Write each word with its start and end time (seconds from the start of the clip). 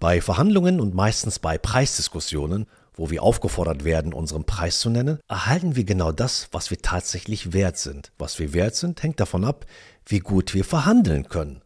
Bei 0.00 0.20
Verhandlungen 0.20 0.78
und 0.78 0.94
meistens 0.94 1.40
bei 1.40 1.58
Preisdiskussionen, 1.58 2.66
wo 2.94 3.10
wir 3.10 3.22
aufgefordert 3.22 3.82
werden, 3.82 4.12
unseren 4.12 4.44
Preis 4.44 4.78
zu 4.78 4.90
nennen, 4.90 5.18
erhalten 5.28 5.74
wir 5.74 5.82
genau 5.82 6.12
das, 6.12 6.48
was 6.52 6.70
wir 6.70 6.78
tatsächlich 6.78 7.52
wert 7.52 7.78
sind. 7.78 8.12
Was 8.16 8.38
wir 8.38 8.52
wert 8.52 8.76
sind, 8.76 9.02
hängt 9.02 9.18
davon 9.18 9.44
ab, 9.44 9.66
wie 10.06 10.20
gut 10.20 10.54
wir 10.54 10.64
verhandeln 10.64 11.28
können. 11.28 11.62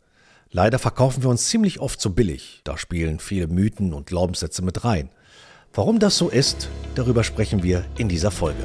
Leider 0.51 0.79
verkaufen 0.79 1.23
wir 1.23 1.31
uns 1.31 1.49
ziemlich 1.49 1.81
oft 1.81 2.01
zu 2.01 2.15
billig. 2.15 2.63
Da 2.65 2.79
spielen 2.79 3.19
viele 3.19 3.49
Mythen 3.49 3.93
und 3.93 4.07
Glaubenssätze 4.07 4.63
mit 4.63 4.83
rein. 4.83 5.11
Warum 5.75 5.99
das 5.99 6.17
so 6.17 6.31
ist, 6.31 6.69
darüber 6.95 7.25
sprechen 7.25 7.63
wir 7.63 7.85
in 7.99 8.09
dieser 8.09 8.31
Folge. 8.31 8.63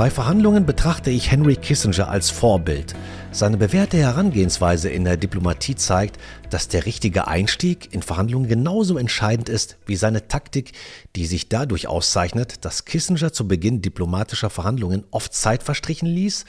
Bei 0.00 0.08
Verhandlungen 0.08 0.64
betrachte 0.64 1.10
ich 1.10 1.30
Henry 1.30 1.56
Kissinger 1.56 2.08
als 2.08 2.30
Vorbild. 2.30 2.94
Seine 3.32 3.58
bewährte 3.58 3.98
Herangehensweise 3.98 4.88
in 4.88 5.04
der 5.04 5.18
Diplomatie 5.18 5.74
zeigt, 5.74 6.16
dass 6.48 6.68
der 6.68 6.86
richtige 6.86 7.28
Einstieg 7.28 7.92
in 7.92 8.00
Verhandlungen 8.00 8.48
genauso 8.48 8.96
entscheidend 8.96 9.50
ist 9.50 9.76
wie 9.84 9.96
seine 9.96 10.26
Taktik, 10.26 10.72
die 11.16 11.26
sich 11.26 11.50
dadurch 11.50 11.86
auszeichnet, 11.86 12.64
dass 12.64 12.86
Kissinger 12.86 13.34
zu 13.34 13.46
Beginn 13.46 13.82
diplomatischer 13.82 14.48
Verhandlungen 14.48 15.04
oft 15.10 15.34
Zeit 15.34 15.62
verstrichen 15.62 16.08
ließ 16.08 16.46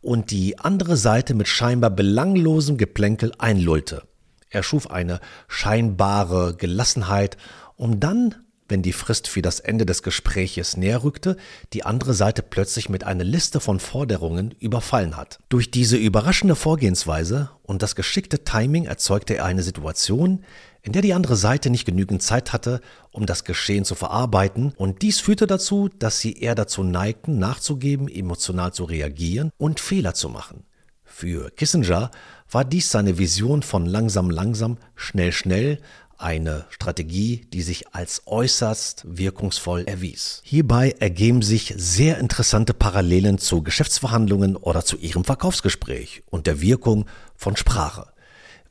und 0.00 0.30
die 0.30 0.60
andere 0.60 0.96
Seite 0.96 1.34
mit 1.34 1.48
scheinbar 1.48 1.90
belanglosem 1.90 2.76
Geplänkel 2.76 3.32
einlullte. 3.36 4.04
Er 4.48 4.62
schuf 4.62 4.88
eine 4.92 5.18
scheinbare 5.48 6.54
Gelassenheit, 6.54 7.36
um 7.74 7.98
dann 7.98 8.36
wenn 8.68 8.82
die 8.82 8.92
Frist 8.92 9.28
für 9.28 9.42
das 9.42 9.60
Ende 9.60 9.86
des 9.86 10.02
Gespräches 10.02 10.76
näher 10.76 11.04
rückte, 11.04 11.36
die 11.72 11.84
andere 11.84 12.14
Seite 12.14 12.42
plötzlich 12.42 12.88
mit 12.88 13.04
einer 13.04 13.24
Liste 13.24 13.60
von 13.60 13.80
Forderungen 13.80 14.54
überfallen 14.60 15.16
hat. 15.16 15.38
Durch 15.48 15.70
diese 15.70 15.96
überraschende 15.96 16.56
Vorgehensweise 16.56 17.50
und 17.62 17.82
das 17.82 17.94
geschickte 17.94 18.44
Timing 18.44 18.84
erzeugte 18.84 19.36
er 19.36 19.44
eine 19.44 19.62
Situation, 19.62 20.44
in 20.82 20.92
der 20.92 21.02
die 21.02 21.14
andere 21.14 21.36
Seite 21.36 21.70
nicht 21.70 21.84
genügend 21.84 22.22
Zeit 22.22 22.52
hatte, 22.52 22.80
um 23.12 23.26
das 23.26 23.44
Geschehen 23.44 23.84
zu 23.84 23.94
verarbeiten, 23.94 24.72
und 24.76 25.02
dies 25.02 25.20
führte 25.20 25.46
dazu, 25.46 25.88
dass 25.88 26.20
sie 26.20 26.32
eher 26.34 26.54
dazu 26.54 26.82
neigten, 26.82 27.38
nachzugeben, 27.38 28.08
emotional 28.08 28.72
zu 28.72 28.84
reagieren 28.84 29.50
und 29.58 29.80
Fehler 29.80 30.14
zu 30.14 30.28
machen. 30.28 30.64
Für 31.04 31.50
Kissinger 31.50 32.10
war 32.50 32.64
dies 32.64 32.90
seine 32.90 33.18
Vision 33.18 33.62
von 33.62 33.86
langsam 33.86 34.30
langsam, 34.30 34.78
schnell 34.96 35.30
schnell, 35.30 35.78
eine 36.22 36.66
Strategie, 36.70 37.46
die 37.52 37.62
sich 37.62 37.94
als 37.94 38.22
äußerst 38.26 39.04
wirkungsvoll 39.06 39.84
erwies. 39.86 40.40
Hierbei 40.44 40.94
ergeben 40.98 41.42
sich 41.42 41.74
sehr 41.76 42.18
interessante 42.18 42.74
Parallelen 42.74 43.38
zu 43.38 43.62
Geschäftsverhandlungen 43.62 44.56
oder 44.56 44.84
zu 44.84 44.96
ihrem 44.96 45.24
Verkaufsgespräch 45.24 46.22
und 46.30 46.46
der 46.46 46.60
Wirkung 46.60 47.06
von 47.36 47.56
Sprache. 47.56 48.12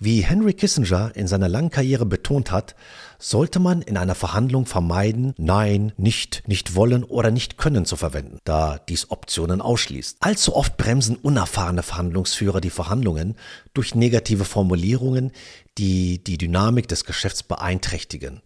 Wie 0.04 0.22
Henry 0.22 0.56
Kissinger 0.56 1.12
in 1.14 1.28
seiner 1.28 1.48
langen 1.48 1.70
Karriere 1.70 2.08
betont 2.08 2.50
hat, 2.50 2.74
sollte 3.20 3.60
man 3.60 3.84
in 3.84 3.98
einer 3.98 4.16
Verhandlung 4.16 4.66
vermeiden, 4.66 5.36
Nein, 5.38 5.94
nicht, 5.96 6.42
nicht 6.48 6.74
wollen 6.74 7.04
oder 7.04 7.30
nicht 7.30 7.60
können 7.60 7.86
zu 7.86 7.98
verwenden, 7.98 8.40
da 8.44 8.80
dies 8.90 9.12
Optionen 9.12 9.62
ausschließt. 9.62 10.18
Allzu 10.20 10.56
oft 10.56 10.76
bremsen 10.76 11.18
unerfahrene 11.18 11.84
Verhandlungsführer 11.84 12.62
die 12.62 12.72
Verhandlungen 12.72 13.36
durch 13.76 13.94
negative 13.94 14.44
Formulierungen, 14.44 15.34
die 15.78 16.24
die 16.24 16.40
Dynamik 16.40 16.88
des 16.88 17.06
Geschäfts 17.06 17.44
beeinträchtigen. 17.44 18.42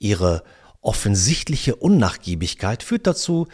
Ihre 0.00 0.42
offensichtliche 0.80 1.76
Unnachgiebigkeit 1.76 2.82
führt 2.82 3.06
dazu, 3.06 3.46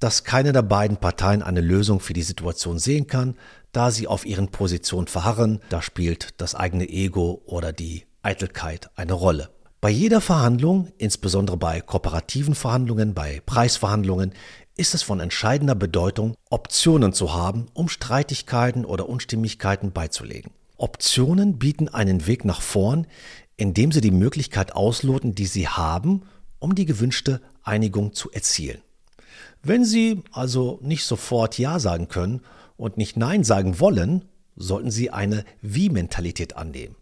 dass 0.00 0.24
keine 0.24 0.52
der 0.52 0.62
beiden 0.62 0.96
Parteien 0.96 1.42
eine 1.42 1.60
Lösung 1.60 2.00
für 2.00 2.14
die 2.14 2.22
Situation 2.22 2.78
sehen 2.78 3.06
kann, 3.06 3.36
da 3.72 3.90
sie 3.90 4.08
auf 4.08 4.26
ihren 4.26 4.48
Positionen 4.48 5.06
verharren, 5.06 5.60
da 5.68 5.80
spielt 5.80 6.40
das 6.40 6.54
eigene 6.54 6.88
Ego 6.88 7.42
oder 7.46 7.72
die 7.72 8.06
Eitelkeit 8.22 8.90
eine 8.96 9.12
Rolle. 9.12 9.50
Bei 9.80 9.88
jeder 9.88 10.20
Verhandlung, 10.20 10.88
insbesondere 10.98 11.56
bei 11.56 11.80
kooperativen 11.80 12.54
Verhandlungen, 12.54 13.14
bei 13.14 13.40
Preisverhandlungen, 13.46 14.32
ist 14.76 14.94
es 14.94 15.02
von 15.02 15.20
entscheidender 15.20 15.74
Bedeutung, 15.74 16.34
Optionen 16.50 17.12
zu 17.12 17.32
haben, 17.32 17.66
um 17.72 17.88
Streitigkeiten 17.88 18.84
oder 18.84 19.08
Unstimmigkeiten 19.08 19.92
beizulegen. 19.92 20.52
Optionen 20.76 21.58
bieten 21.58 21.88
einen 21.88 22.26
Weg 22.26 22.44
nach 22.44 22.62
vorn, 22.62 23.06
indem 23.56 23.92
sie 23.92 24.00
die 24.00 24.10
Möglichkeit 24.10 24.74
ausloten, 24.74 25.34
die 25.34 25.46
sie 25.46 25.68
haben, 25.68 26.22
um 26.58 26.74
die 26.74 26.86
gewünschte 26.86 27.40
Einigung 27.62 28.14
zu 28.14 28.30
erzielen. 28.30 28.82
Wenn 29.62 29.84
Sie 29.84 30.22
also 30.32 30.78
nicht 30.82 31.04
sofort 31.04 31.58
Ja 31.58 31.78
sagen 31.78 32.08
können 32.08 32.40
und 32.76 32.96
nicht 32.96 33.16
Nein 33.16 33.44
sagen 33.44 33.80
wollen, 33.80 34.24
sollten 34.56 34.90
Sie 34.90 35.10
eine 35.10 35.44
Wie-Mentalität 35.62 36.56
annehmen. 36.56 36.96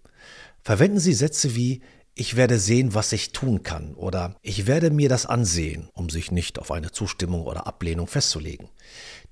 Verwenden 0.63 0.99
Sie 0.99 1.15
Sätze 1.15 1.55
wie 1.55 1.81
ich 2.19 2.35
werde 2.35 2.59
sehen, 2.59 2.95
was 2.95 3.13
ich 3.13 3.31
tun 3.31 3.63
kann 3.63 3.95
oder 3.95 4.35
ich 4.43 4.67
werde 4.67 4.91
mir 4.91 5.09
das 5.09 5.25
ansehen, 5.25 5.89
um 5.93 6.11
sich 6.11 6.33
nicht 6.33 6.59
auf 6.59 6.73
eine 6.73 6.91
Zustimmung 6.91 7.45
oder 7.45 7.69
Ablehnung 7.69 8.09
festzulegen. 8.09 8.69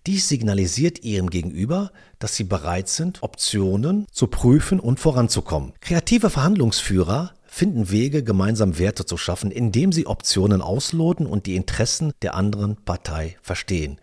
Dies 0.07 0.29
signalisiert 0.29 1.03
Ihrem 1.03 1.31
Gegenüber, 1.31 1.91
dass 2.21 2.37
Sie 2.37 2.45
bereit 2.45 2.89
sind, 2.89 3.25
Optionen 3.25 4.07
zu 4.13 4.29
prüfen 4.29 4.79
und 4.79 5.01
voranzukommen. 5.01 5.73
Kreative 5.81 6.31
Verhandlungsführer 6.31 7.35
finden 7.57 7.91
Wege, 7.91 8.23
gemeinsam 8.23 8.79
Werte 8.79 9.07
zu 9.07 9.17
schaffen, 9.17 9.51
indem 9.51 9.91
sie 9.91 10.07
Optionen 10.07 10.61
ausloten 10.61 11.27
und 11.27 11.47
die 11.47 11.57
Interessen 11.57 12.13
der 12.21 12.35
anderen 12.35 12.77
Partei 12.77 13.39
verstehen. 13.41 13.99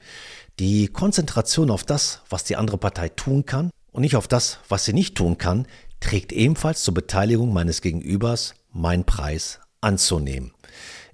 Die 0.58 0.88
Konzentration 0.88 1.70
auf 1.70 1.84
das, 1.84 2.24
was 2.30 2.44
die 2.44 2.56
andere 2.56 2.80
Partei 2.80 3.10
tun 3.10 3.46
kann 3.46 3.70
und 3.92 4.02
nicht 4.02 4.16
auf 4.16 4.28
das, 4.28 4.58
was 4.70 4.86
sie 4.86 4.94
nicht 4.94 5.14
tun 5.14 5.38
kann, 5.38 5.68
trägt 6.00 6.32
ebenfalls 6.32 6.82
zur 6.82 6.96
Beteiligung 6.96 7.54
meines 7.54 7.82
Gegenübers, 7.82 8.56
meinen 8.72 9.04
Preis 9.04 9.60
anzunehmen. 9.82 10.52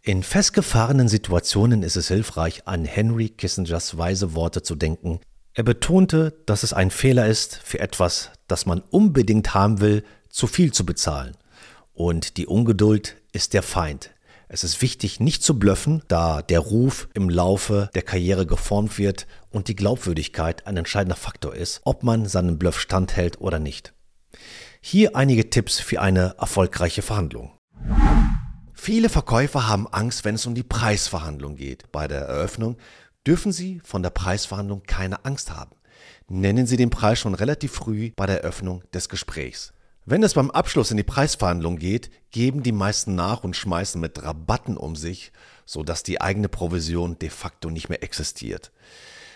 In 0.01 0.23
festgefahrenen 0.23 1.09
Situationen 1.09 1.83
ist 1.83 1.97
es 1.97 2.07
hilfreich, 2.07 2.65
an 2.65 2.85
Henry 2.85 3.27
Kissingers 3.27 3.97
weise 3.97 4.33
Worte 4.33 4.63
zu 4.63 4.75
denken. 4.75 5.19
Er 5.53 5.63
betonte, 5.63 6.39
dass 6.45 6.63
es 6.63 6.71
ein 6.71 6.89
Fehler 6.89 7.27
ist, 7.27 7.57
für 7.57 7.81
etwas, 7.81 8.31
das 8.47 8.65
man 8.65 8.79
unbedingt 8.79 9.53
haben 9.53 9.81
will, 9.81 10.05
zu 10.29 10.47
viel 10.47 10.71
zu 10.71 10.85
bezahlen. 10.85 11.35
Und 11.99 12.37
die 12.37 12.47
Ungeduld 12.47 13.17
ist 13.33 13.53
der 13.53 13.61
Feind. 13.61 14.11
Es 14.47 14.63
ist 14.63 14.81
wichtig, 14.81 15.19
nicht 15.19 15.43
zu 15.43 15.59
blöffen, 15.59 16.01
da 16.07 16.41
der 16.41 16.61
Ruf 16.61 17.09
im 17.13 17.29
Laufe 17.29 17.89
der 17.93 18.03
Karriere 18.03 18.45
geformt 18.45 18.97
wird 18.97 19.27
und 19.49 19.67
die 19.67 19.75
Glaubwürdigkeit 19.75 20.65
ein 20.65 20.77
entscheidender 20.77 21.17
Faktor 21.17 21.53
ist, 21.53 21.81
ob 21.83 22.03
man 22.03 22.25
seinen 22.25 22.57
Bluff 22.57 22.79
standhält 22.79 23.41
oder 23.41 23.59
nicht. 23.59 23.93
Hier 24.79 25.17
einige 25.17 25.49
Tipps 25.49 25.81
für 25.81 25.99
eine 25.99 26.35
erfolgreiche 26.39 27.01
Verhandlung. 27.01 27.51
Viele 28.73 29.09
Verkäufer 29.09 29.67
haben 29.67 29.85
Angst, 29.85 30.23
wenn 30.23 30.35
es 30.35 30.45
um 30.45 30.55
die 30.55 30.63
Preisverhandlung 30.63 31.57
geht. 31.57 31.91
Bei 31.91 32.07
der 32.07 32.21
Eröffnung 32.21 32.77
dürfen 33.27 33.51
Sie 33.51 33.81
von 33.83 34.03
der 34.03 34.11
Preisverhandlung 34.11 34.83
keine 34.83 35.25
Angst 35.25 35.51
haben. 35.51 35.75
Nennen 36.29 36.65
Sie 36.65 36.77
den 36.77 36.91
Preis 36.91 37.19
schon 37.19 37.35
relativ 37.35 37.73
früh 37.73 38.11
bei 38.15 38.25
der 38.25 38.41
Eröffnung 38.41 38.85
des 38.93 39.09
Gesprächs. 39.09 39.73
Wenn 40.11 40.23
es 40.23 40.33
beim 40.33 40.49
Abschluss 40.49 40.89
in 40.89 40.97
die 40.97 41.03
Preisverhandlung 41.03 41.77
geht, 41.77 42.09
geben 42.31 42.63
die 42.63 42.71
meisten 42.71 43.13
nach 43.13 43.43
und 43.43 43.55
schmeißen 43.55 44.01
mit 44.01 44.23
Rabatten 44.23 44.75
um 44.75 44.95
sich, 44.95 45.31
sodass 45.67 46.01
die 46.01 46.19
eigene 46.19 46.49
Provision 46.49 47.19
de 47.19 47.29
facto 47.29 47.69
nicht 47.69 47.89
mehr 47.89 48.01
existiert. 48.01 48.71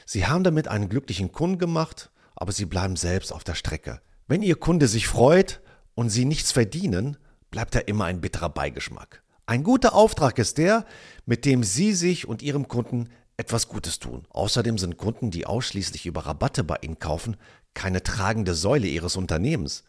Sie 0.07 0.25
haben 0.25 0.43
damit 0.43 0.67
einen 0.67 0.89
glücklichen 0.89 1.31
Kunden 1.31 1.59
gemacht, 1.59 2.09
aber 2.35 2.51
sie 2.53 2.65
bleiben 2.65 2.95
selbst 2.95 3.31
auf 3.31 3.43
der 3.43 3.53
Strecke. 3.53 4.01
Wenn 4.27 4.41
Ihr 4.41 4.55
Kunde 4.55 4.87
sich 4.87 5.07
freut 5.07 5.61
und 5.93 6.09
Sie 6.09 6.25
nichts 6.25 6.51
verdienen, 6.51 7.17
bleibt 7.51 7.75
da 7.75 7.79
immer 7.79 8.05
ein 8.05 8.19
bitterer 8.19 8.49
Beigeschmack. 8.49 9.21
Ein 9.45 9.61
guter 9.61 9.93
Auftrag 9.93 10.39
ist 10.39 10.57
der, 10.57 10.87
mit 11.27 11.45
dem 11.45 11.61
Sie 11.61 11.93
sich 11.93 12.27
und 12.27 12.41
Ihrem 12.41 12.67
Kunden 12.67 13.09
etwas 13.37 13.67
Gutes 13.67 13.99
tun. 13.99 14.25
Außerdem 14.31 14.79
sind 14.79 14.97
Kunden, 14.97 15.29
die 15.29 15.45
ausschließlich 15.45 16.07
über 16.07 16.25
Rabatte 16.25 16.63
bei 16.63 16.77
Ihnen 16.81 16.97
kaufen, 16.97 17.37
keine 17.73 18.03
tragende 18.03 18.53
Säule 18.53 18.87
Ihres 18.87 19.15
Unternehmens. 19.15 19.83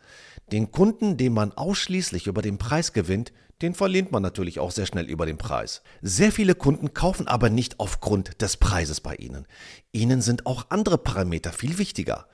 Den 0.52 0.70
Kunden, 0.70 1.16
den 1.16 1.32
man 1.32 1.52
ausschließlich 1.52 2.26
über 2.26 2.42
den 2.42 2.58
Preis 2.58 2.92
gewinnt, 2.92 3.32
den 3.62 3.74
verlehnt 3.74 4.12
man 4.12 4.22
natürlich 4.22 4.58
auch 4.58 4.70
sehr 4.70 4.86
schnell 4.86 5.06
über 5.06 5.26
den 5.26 5.38
Preis. 5.38 5.82
Sehr 6.02 6.32
viele 6.32 6.54
Kunden 6.54 6.92
kaufen 6.92 7.28
aber 7.28 7.50
nicht 7.50 7.80
aufgrund 7.80 8.42
des 8.42 8.56
Preises 8.56 9.00
bei 9.00 9.14
Ihnen. 9.14 9.46
Ihnen 9.92 10.22
sind 10.22 10.46
auch 10.46 10.66
andere 10.70 10.98
Parameter 10.98 11.52
viel 11.52 11.78
wichtiger. 11.78 12.26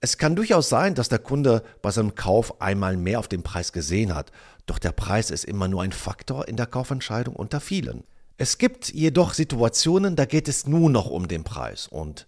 Es 0.00 0.16
kann 0.16 0.36
durchaus 0.36 0.70
sein, 0.70 0.94
dass 0.94 1.10
der 1.10 1.18
Kunde 1.18 1.62
bei 1.82 1.90
seinem 1.90 2.14
Kauf 2.14 2.62
einmal 2.62 2.96
mehr 2.96 3.18
auf 3.18 3.28
den 3.28 3.42
Preis 3.42 3.72
gesehen 3.72 4.14
hat, 4.14 4.32
doch 4.64 4.78
der 4.78 4.92
Preis 4.92 5.30
ist 5.30 5.44
immer 5.44 5.68
nur 5.68 5.82
ein 5.82 5.92
Faktor 5.92 6.48
in 6.48 6.56
der 6.56 6.66
Kaufentscheidung 6.66 7.36
unter 7.36 7.60
vielen. 7.60 8.04
Es 8.38 8.56
gibt 8.56 8.90
jedoch 8.90 9.34
Situationen, 9.34 10.16
da 10.16 10.24
geht 10.24 10.48
es 10.48 10.66
nur 10.66 10.88
noch 10.88 11.10
um 11.10 11.28
den 11.28 11.44
Preis 11.44 11.86
und 11.86 12.26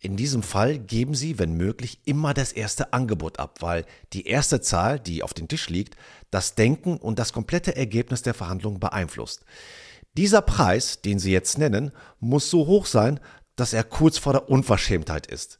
in 0.00 0.16
diesem 0.16 0.42
Fall 0.42 0.78
geben 0.78 1.14
Sie, 1.14 1.38
wenn 1.38 1.56
möglich, 1.56 2.00
immer 2.04 2.34
das 2.34 2.52
erste 2.52 2.92
Angebot 2.92 3.38
ab, 3.38 3.58
weil 3.60 3.84
die 4.12 4.26
erste 4.26 4.60
Zahl, 4.60 5.00
die 5.00 5.22
auf 5.22 5.34
dem 5.34 5.48
Tisch 5.48 5.68
liegt, 5.68 5.96
das 6.30 6.54
Denken 6.54 6.96
und 6.98 7.18
das 7.18 7.32
komplette 7.32 7.76
Ergebnis 7.76 8.22
der 8.22 8.34
Verhandlung 8.34 8.78
beeinflusst. 8.78 9.44
Dieser 10.16 10.42
Preis, 10.42 11.00
den 11.02 11.18
Sie 11.18 11.32
jetzt 11.32 11.58
nennen, 11.58 11.92
muss 12.20 12.50
so 12.50 12.66
hoch 12.66 12.86
sein, 12.86 13.20
dass 13.56 13.72
er 13.72 13.84
kurz 13.84 14.18
vor 14.18 14.32
der 14.32 14.50
Unverschämtheit 14.50 15.26
ist. 15.26 15.58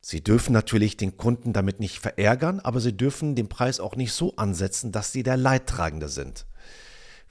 Sie 0.00 0.22
dürfen 0.22 0.52
natürlich 0.52 0.96
den 0.96 1.16
Kunden 1.16 1.52
damit 1.52 1.78
nicht 1.78 1.98
verärgern, 1.98 2.60
aber 2.60 2.80
Sie 2.80 2.96
dürfen 2.96 3.34
den 3.34 3.48
Preis 3.48 3.80
auch 3.80 3.96
nicht 3.96 4.12
so 4.12 4.34
ansetzen, 4.36 4.92
dass 4.92 5.12
Sie 5.12 5.22
der 5.22 5.36
Leidtragende 5.36 6.08
sind. 6.08 6.46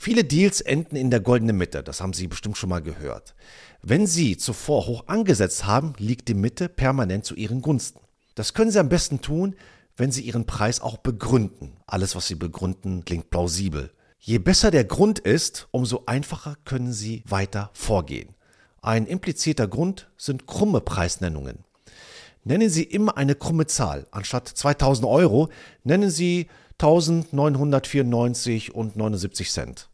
Viele 0.02 0.24
Deals 0.24 0.62
enden 0.62 0.96
in 0.96 1.12
der 1.12 1.20
goldenen 1.20 1.58
Mitte, 1.58 1.84
das 1.84 2.00
haben 2.00 2.14
Sie 2.14 2.28
bestimmt 2.28 2.58
schon 2.58 2.70
mal 2.70 2.82
gehört. 2.82 3.36
Wenn 3.82 4.08
Sie 4.08 4.38
zuvor 4.38 4.88
hoch 4.88 5.04
angesetzt 5.08 5.66
haben, 5.66 5.92
liegt 5.98 6.30
die 6.30 6.36
Mitte 6.36 6.70
permanent 6.70 7.26
zu 7.26 7.36
Ihren 7.36 7.62
Gunsten. 7.62 8.00
Das 8.34 8.54
können 8.54 8.72
Sie 8.72 8.80
am 8.80 8.88
besten 8.88 9.20
tun, 9.20 9.58
wenn 9.98 10.10
Sie 10.10 10.22
Ihren 10.22 10.46
Preis 10.46 10.80
auch 10.80 10.96
begründen. 10.96 11.74
Alles, 11.86 12.16
was 12.16 12.28
Sie 12.28 12.36
begründen, 12.36 13.04
klingt 13.04 13.30
plausibel. 13.30 13.92
Je 14.20 14.38
besser 14.38 14.72
der 14.72 14.86
Grund 14.86 15.20
ist, 15.20 15.68
umso 15.72 16.04
einfacher 16.06 16.56
können 16.64 16.94
Sie 16.94 17.22
weiter 17.28 17.70
vorgehen. 17.74 18.36
Ein 18.82 19.06
implizierter 19.06 19.68
Grund 19.68 20.10
sind 20.16 20.48
krumme 20.48 20.80
Preisnennungen. 20.80 21.66
Nennen 22.46 22.70
Sie 22.70 22.84
immer 22.84 23.18
eine 23.18 23.36
krumme 23.36 23.68
Zahl. 23.68 24.08
Anstatt 24.12 24.48
2000 24.48 25.06
Euro 25.06 25.50
nennen 25.84 26.10
Sie 26.10 26.48
1994 26.82 28.74
und 28.74 28.96
79 28.96 29.52
Cent. 29.52 29.89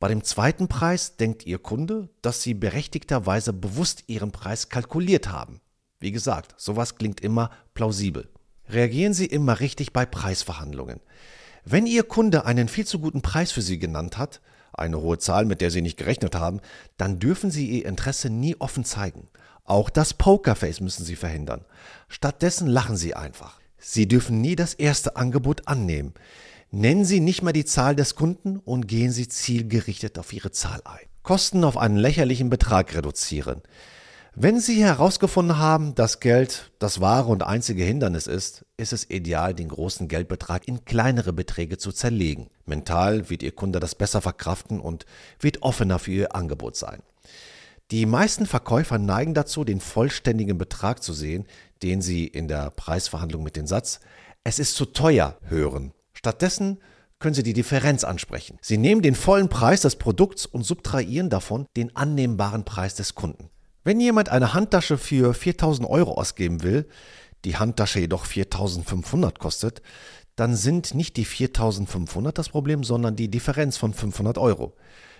Bei 0.00 0.08
dem 0.08 0.22
zweiten 0.22 0.68
Preis 0.68 1.16
denkt 1.16 1.44
Ihr 1.44 1.58
Kunde, 1.58 2.08
dass 2.22 2.42
Sie 2.42 2.54
berechtigterweise 2.54 3.52
bewusst 3.52 4.04
Ihren 4.06 4.30
Preis 4.30 4.68
kalkuliert 4.68 5.28
haben. 5.28 5.60
Wie 5.98 6.12
gesagt, 6.12 6.54
sowas 6.56 6.94
klingt 6.94 7.20
immer 7.20 7.50
plausibel. 7.74 8.28
Reagieren 8.68 9.12
Sie 9.12 9.26
immer 9.26 9.58
richtig 9.58 9.92
bei 9.92 10.06
Preisverhandlungen. 10.06 11.00
Wenn 11.64 11.86
Ihr 11.86 12.04
Kunde 12.04 12.44
einen 12.44 12.68
viel 12.68 12.86
zu 12.86 13.00
guten 13.00 13.22
Preis 13.22 13.50
für 13.50 13.62
Sie 13.62 13.78
genannt 13.78 14.18
hat, 14.18 14.40
eine 14.72 15.00
hohe 15.00 15.18
Zahl, 15.18 15.44
mit 15.44 15.60
der 15.60 15.72
Sie 15.72 15.82
nicht 15.82 15.96
gerechnet 15.96 16.36
haben, 16.36 16.60
dann 16.96 17.18
dürfen 17.18 17.50
Sie 17.50 17.68
Ihr 17.68 17.86
Interesse 17.86 18.30
nie 18.30 18.54
offen 18.60 18.84
zeigen. 18.84 19.28
Auch 19.64 19.90
das 19.90 20.14
Pokerface 20.14 20.80
müssen 20.80 21.04
Sie 21.04 21.16
verhindern. 21.16 21.64
Stattdessen 22.08 22.68
lachen 22.68 22.96
Sie 22.96 23.14
einfach. 23.14 23.60
Sie 23.78 24.06
dürfen 24.06 24.40
nie 24.40 24.54
das 24.54 24.74
erste 24.74 25.16
Angebot 25.16 25.66
annehmen. 25.66 26.14
Nennen 26.70 27.06
Sie 27.06 27.20
nicht 27.20 27.42
mal 27.42 27.52
die 27.52 27.64
Zahl 27.64 27.96
des 27.96 28.14
Kunden 28.14 28.58
und 28.58 28.86
gehen 28.86 29.10
Sie 29.10 29.26
zielgerichtet 29.26 30.18
auf 30.18 30.34
Ihre 30.34 30.50
Zahl 30.50 30.82
ein. 30.84 31.06
Kosten 31.22 31.64
auf 31.64 31.78
einen 31.78 31.96
lächerlichen 31.96 32.50
Betrag 32.50 32.94
reduzieren. 32.94 33.62
Wenn 34.34 34.60
Sie 34.60 34.82
herausgefunden 34.84 35.58
haben, 35.58 35.94
dass 35.94 36.20
Geld 36.20 36.70
das 36.78 37.00
wahre 37.00 37.30
und 37.30 37.42
einzige 37.42 37.84
Hindernis 37.84 38.26
ist, 38.26 38.66
ist 38.76 38.92
es 38.92 39.08
ideal, 39.08 39.54
den 39.54 39.68
großen 39.68 40.08
Geldbetrag 40.08 40.68
in 40.68 40.84
kleinere 40.84 41.32
Beträge 41.32 41.78
zu 41.78 41.90
zerlegen. 41.90 42.50
Mental 42.66 43.30
wird 43.30 43.42
Ihr 43.42 43.52
Kunde 43.52 43.80
das 43.80 43.94
besser 43.94 44.20
verkraften 44.20 44.78
und 44.78 45.06
wird 45.40 45.62
offener 45.62 45.98
für 45.98 46.12
Ihr 46.12 46.36
Angebot 46.36 46.76
sein. 46.76 47.02
Die 47.90 48.04
meisten 48.04 48.44
Verkäufer 48.44 48.98
neigen 48.98 49.32
dazu, 49.32 49.64
den 49.64 49.80
vollständigen 49.80 50.58
Betrag 50.58 51.02
zu 51.02 51.14
sehen, 51.14 51.46
den 51.82 52.02
sie 52.02 52.26
in 52.26 52.46
der 52.46 52.70
Preisverhandlung 52.70 53.42
mit 53.42 53.56
dem 53.56 53.66
Satz 53.66 54.00
Es 54.44 54.58
ist 54.58 54.74
zu 54.74 54.84
teuer 54.84 55.38
hören. 55.44 55.94
Stattdessen 56.18 56.80
können 57.20 57.34
Sie 57.34 57.44
die 57.44 57.52
Differenz 57.52 58.02
ansprechen. 58.02 58.58
Sie 58.60 58.76
nehmen 58.76 59.02
den 59.02 59.14
vollen 59.14 59.48
Preis 59.48 59.82
des 59.82 59.94
Produkts 59.94 60.46
und 60.46 60.64
subtrahieren 60.64 61.30
davon 61.30 61.66
den 61.76 61.94
annehmbaren 61.94 62.64
Preis 62.64 62.96
des 62.96 63.14
Kunden. 63.14 63.50
Wenn 63.84 64.00
jemand 64.00 64.28
eine 64.28 64.52
Handtasche 64.52 64.98
für 64.98 65.32
4000 65.32 65.88
Euro 65.88 66.14
ausgeben 66.14 66.64
will, 66.64 66.88
die 67.44 67.56
Handtasche 67.56 68.00
jedoch 68.00 68.24
4500 68.26 69.38
kostet, 69.38 69.80
dann 70.34 70.56
sind 70.56 70.92
nicht 70.92 71.16
die 71.16 71.24
4500 71.24 72.36
das 72.36 72.48
Problem, 72.48 72.82
sondern 72.82 73.14
die 73.14 73.30
Differenz 73.30 73.76
von 73.76 73.94
500 73.94 74.38
Euro. 74.38 74.74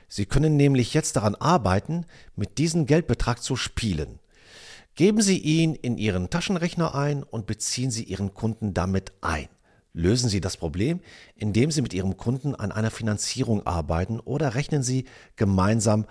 Sie 0.08 0.26
können 0.26 0.56
nämlich 0.56 0.94
jetzt 0.94 1.14
daran 1.14 1.36
arbeiten, 1.36 2.06
mit 2.34 2.58
diesem 2.58 2.86
Geldbetrag 2.86 3.40
zu 3.40 3.54
spielen. 3.54 4.18
Geben 4.96 5.22
Sie 5.22 5.38
ihn 5.38 5.76
in 5.76 5.96
Ihren 5.96 6.28
Taschenrechner 6.28 6.96
ein 6.96 7.22
und 7.22 7.46
beziehen 7.46 7.92
Sie 7.92 8.02
Ihren 8.02 8.34
Kunden 8.34 8.74
damit 8.74 9.12
ein. 9.20 9.48
Lösen 9.92 10.28
Sie 10.28 10.40
das 10.40 10.56
Problem, 10.56 11.00
indem 11.34 11.70
Sie 11.70 11.82
mit 11.82 11.94
Ihrem 11.94 12.16
Kunden 12.16 12.54
an 12.54 12.72
einer 12.72 12.90
Finanzierung 12.90 13.66
arbeiten 13.66 14.20
oder 14.20 14.54
rechnen 14.54 14.82
Sie 14.82 15.06
gemeinsam 15.36 16.06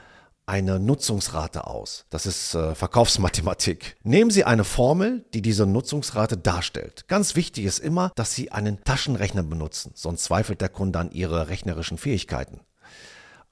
eine 0.47 0.79
Nutzungsrate 0.79 1.67
aus. 1.67 2.05
Das 2.09 2.25
ist 2.25 2.55
äh, 2.55 2.73
Verkaufsmathematik. 2.73 3.97
Nehmen 4.03 4.31
Sie 4.31 4.45
eine 4.45 4.63
Formel, 4.63 5.25
die 5.33 5.41
diese 5.41 5.65
Nutzungsrate 5.65 6.37
darstellt. 6.37 7.05
Ganz 7.09 7.35
wichtig 7.35 7.65
ist 7.65 7.79
immer, 7.79 8.11
dass 8.15 8.33
Sie 8.33 8.51
einen 8.51 8.83
Taschenrechner 8.83 9.43
benutzen, 9.43 9.91
sonst 9.93 10.23
zweifelt 10.23 10.61
der 10.61 10.69
Kunde 10.69 10.99
an 10.99 11.11
Ihre 11.11 11.49
rechnerischen 11.49 11.97
Fähigkeiten. 11.97 12.61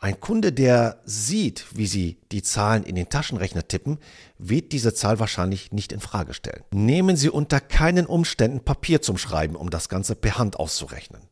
Ein 0.05 0.19
Kunde, 0.19 0.53
der 0.53 1.01
sieht, 1.05 1.65
wie 1.73 1.87
Sie 1.87 2.19
die 2.31 2.43
Zahlen 2.43 2.83
in 2.83 2.93
den 2.93 3.09
Taschenrechner 3.09 3.67
tippen, 3.67 3.97
wird 4.37 4.71
diese 4.71 4.93
Zahl 4.93 5.17
wahrscheinlich 5.17 5.71
nicht 5.71 5.91
in 5.91 5.99
Frage 5.99 6.35
stellen. 6.35 6.63
Nehmen 6.71 7.15
Sie 7.15 7.27
unter 7.27 7.59
keinen 7.59 8.05
Umständen 8.05 8.59
Papier 8.59 9.01
zum 9.01 9.17
Schreiben, 9.17 9.55
um 9.55 9.71
das 9.71 9.89
Ganze 9.89 10.13
per 10.13 10.37
Hand 10.37 10.59
auszurechnen. 10.59 11.23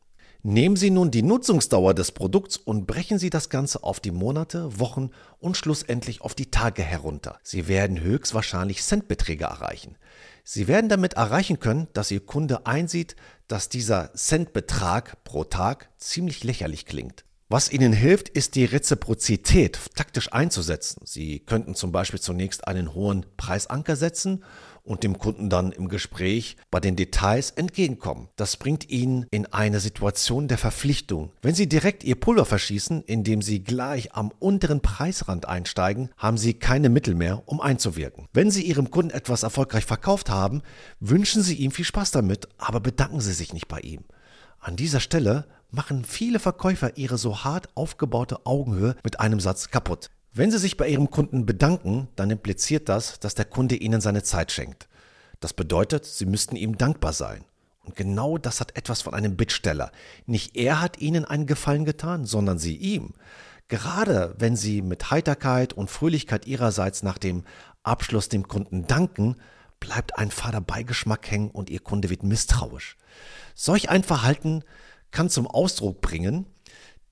Nehmen 0.42 0.74
Sie 0.74 0.90
nun 0.90 1.12
die 1.12 1.22
Nutzungsdauer 1.22 1.94
des 1.94 2.10
Produkts 2.10 2.56
und 2.56 2.88
brechen 2.88 3.20
Sie 3.20 3.30
das 3.30 3.48
Ganze 3.48 3.84
auf 3.84 4.00
die 4.00 4.10
Monate, 4.10 4.80
Wochen 4.80 5.10
und 5.38 5.56
schlussendlich 5.56 6.22
auf 6.22 6.34
die 6.34 6.50
Tage 6.50 6.82
herunter. 6.82 7.38
Sie 7.44 7.68
werden 7.68 8.00
höchstwahrscheinlich 8.00 8.82
Centbeträge 8.82 9.44
erreichen. 9.44 9.94
Sie 10.42 10.66
werden 10.66 10.88
damit 10.88 11.12
erreichen 11.12 11.60
können, 11.60 11.86
dass 11.92 12.10
Ihr 12.10 12.26
Kunde 12.26 12.66
einsieht, 12.66 13.14
dass 13.46 13.68
dieser 13.68 14.12
Centbetrag 14.14 15.22
pro 15.22 15.44
Tag 15.44 15.90
ziemlich 15.96 16.42
lächerlich 16.42 16.86
klingt. 16.86 17.24
Was 17.54 17.70
Ihnen 17.70 17.92
hilft, 17.92 18.30
ist 18.30 18.56
die 18.56 18.64
Reziprozität 18.64 19.78
taktisch 19.94 20.32
einzusetzen. 20.32 21.02
Sie 21.04 21.38
könnten 21.38 21.76
zum 21.76 21.92
Beispiel 21.92 22.18
zunächst 22.18 22.66
einen 22.66 22.94
hohen 22.94 23.26
Preisanker 23.36 23.94
setzen 23.94 24.42
und 24.82 25.04
dem 25.04 25.20
Kunden 25.20 25.50
dann 25.50 25.70
im 25.70 25.86
Gespräch 25.86 26.56
bei 26.72 26.80
den 26.80 26.96
Details 26.96 27.52
entgegenkommen. 27.52 28.28
Das 28.34 28.56
bringt 28.56 28.90
ihn 28.90 29.26
in 29.30 29.46
eine 29.46 29.78
Situation 29.78 30.48
der 30.48 30.58
Verpflichtung. 30.58 31.30
Wenn 31.42 31.54
Sie 31.54 31.68
direkt 31.68 32.02
Ihr 32.02 32.16
Pulver 32.16 32.44
verschießen, 32.44 33.04
indem 33.04 33.40
Sie 33.40 33.62
gleich 33.62 34.16
am 34.16 34.32
unteren 34.40 34.80
Preisrand 34.80 35.46
einsteigen, 35.46 36.10
haben 36.16 36.38
Sie 36.38 36.54
keine 36.54 36.88
Mittel 36.88 37.14
mehr, 37.14 37.44
um 37.46 37.60
einzuwirken. 37.60 38.26
Wenn 38.32 38.50
Sie 38.50 38.64
Ihrem 38.64 38.90
Kunden 38.90 39.12
etwas 39.12 39.44
erfolgreich 39.44 39.84
verkauft 39.84 40.28
haben, 40.28 40.62
wünschen 40.98 41.44
Sie 41.44 41.54
ihm 41.54 41.70
viel 41.70 41.84
Spaß 41.84 42.10
damit, 42.10 42.48
aber 42.58 42.80
bedanken 42.80 43.20
Sie 43.20 43.32
sich 43.32 43.52
nicht 43.52 43.68
bei 43.68 43.78
ihm. 43.78 44.02
An 44.64 44.76
dieser 44.76 45.00
Stelle 45.00 45.44
machen 45.70 46.06
viele 46.06 46.38
Verkäufer 46.38 46.96
ihre 46.96 47.18
so 47.18 47.44
hart 47.44 47.68
aufgebaute 47.74 48.46
Augenhöhe 48.46 48.96
mit 49.04 49.20
einem 49.20 49.38
Satz 49.38 49.68
kaputt. 49.68 50.08
Wenn 50.32 50.50
sie 50.50 50.58
sich 50.58 50.78
bei 50.78 50.88
ihrem 50.88 51.10
Kunden 51.10 51.44
bedanken, 51.44 52.08
dann 52.16 52.30
impliziert 52.30 52.88
das, 52.88 53.20
dass 53.20 53.34
der 53.34 53.44
Kunde 53.44 53.76
ihnen 53.76 54.00
seine 54.00 54.22
Zeit 54.22 54.52
schenkt. 54.52 54.88
Das 55.40 55.52
bedeutet, 55.52 56.06
sie 56.06 56.24
müssten 56.24 56.56
ihm 56.56 56.78
dankbar 56.78 57.12
sein. 57.12 57.44
Und 57.82 57.94
genau 57.94 58.38
das 58.38 58.58
hat 58.58 58.74
etwas 58.74 59.02
von 59.02 59.12
einem 59.12 59.36
Bittsteller. 59.36 59.92
Nicht 60.24 60.56
er 60.56 60.80
hat 60.80 60.98
ihnen 60.98 61.26
einen 61.26 61.44
Gefallen 61.44 61.84
getan, 61.84 62.24
sondern 62.24 62.58
sie 62.58 62.74
ihm. 62.74 63.12
Gerade 63.68 64.34
wenn 64.38 64.56
sie 64.56 64.80
mit 64.80 65.10
Heiterkeit 65.10 65.74
und 65.74 65.90
Fröhlichkeit 65.90 66.46
ihrerseits 66.46 67.02
nach 67.02 67.18
dem 67.18 67.44
Abschluss 67.82 68.30
dem 68.30 68.48
Kunden 68.48 68.86
danken, 68.86 69.36
bleibt 69.84 70.18
ein 70.18 70.30
fader 70.30 70.62
Beigeschmack 70.62 71.30
hängen 71.30 71.50
und 71.50 71.68
ihr 71.68 71.80
Kunde 71.80 72.08
wird 72.08 72.22
misstrauisch. 72.22 72.96
Solch 73.54 73.90
ein 73.90 74.02
Verhalten 74.02 74.64
kann 75.10 75.28
zum 75.28 75.46
Ausdruck 75.46 76.00
bringen, 76.00 76.46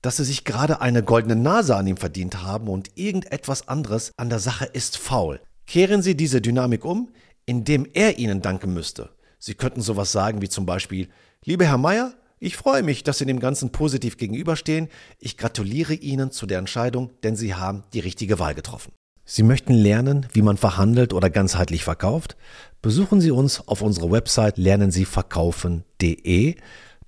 dass 0.01 0.17
sie 0.17 0.25
sich 0.25 0.43
gerade 0.43 0.81
eine 0.81 1.03
goldene 1.03 1.35
Nase 1.35 1.75
an 1.75 1.87
ihm 1.87 1.97
verdient 1.97 2.41
haben 2.41 2.67
und 2.67 2.89
irgendetwas 2.95 3.67
anderes 3.67 4.11
an 4.17 4.29
der 4.29 4.39
Sache 4.39 4.65
ist 4.65 4.97
faul. 4.97 5.39
Kehren 5.67 6.01
Sie 6.01 6.17
diese 6.17 6.41
Dynamik 6.41 6.83
um, 6.83 7.09
indem 7.45 7.87
er 7.93 8.17
Ihnen 8.17 8.41
danken 8.41 8.73
müsste. 8.73 9.09
Sie 9.39 9.53
könnten 9.53 9.81
sowas 9.81 10.11
sagen 10.11 10.41
wie 10.41 10.49
zum 10.49 10.65
Beispiel, 10.65 11.09
lieber 11.45 11.65
Herr 11.65 11.77
Meier, 11.77 12.13
ich 12.39 12.57
freue 12.57 12.83
mich, 12.83 13.03
dass 13.03 13.19
Sie 13.19 13.25
dem 13.25 13.39
Ganzen 13.39 13.71
positiv 13.71 14.17
gegenüberstehen. 14.17 14.89
Ich 15.19 15.37
gratuliere 15.37 15.93
Ihnen 15.93 16.31
zu 16.31 16.45
der 16.45 16.59
Entscheidung, 16.59 17.11
denn 17.23 17.37
Sie 17.37 17.55
haben 17.55 17.83
die 17.93 18.01
richtige 18.01 18.39
Wahl 18.39 18.55
getroffen. 18.55 18.91
Sie 19.25 19.43
möchten 19.43 19.73
lernen, 19.73 20.27
wie 20.33 20.41
man 20.41 20.57
verhandelt 20.57 21.13
oder 21.13 21.29
ganzheitlich 21.29 21.83
verkauft? 21.83 22.35
Besuchen 22.81 23.21
Sie 23.21 23.31
uns 23.31 23.65
auf 23.67 23.81
unserer 23.81 24.11
Website 24.11 24.57
lernensieverkaufen.de. 24.57 26.55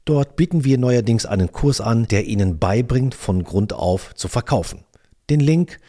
Dort 0.06 0.36
bieten 0.36 0.64
wir 0.64 0.78
neuerdings 0.78 1.26
einen 1.26 1.52
Kurs 1.52 1.82
an, 1.82 2.08
der 2.08 2.26
Ihnen 2.26 2.58
beibringt, 2.58 3.16
von 3.16 3.44
Grund 3.44 3.74
auf 3.74 4.14
zu 4.16 4.28
verkaufen. 4.28 4.86
Den 5.30 5.40
Link 5.40 5.80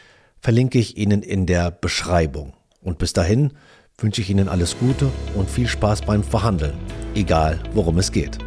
verlinke 0.41 0.79
ich 0.79 0.97
Ihnen 0.97 1.23
in 1.23 1.47
der 1.47 1.71
Beschreibung. 1.71 2.55
Und 2.81 2.99
bis 2.99 3.13
dahin 3.13 3.53
wünsche 3.99 4.21
ich 4.21 4.31
Ihnen 4.31 4.49
alles 4.49 4.79
Gute 4.79 5.11
und 5.35 5.49
viel 5.49 5.69
Spaß 5.69 6.03
beim 6.03 6.25
Verhandeln, 6.25 6.75
egal 7.15 7.61
worum 7.73 7.99
es 7.99 8.11
geht. 8.11 8.46